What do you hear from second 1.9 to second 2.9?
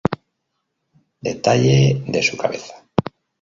de su cabeza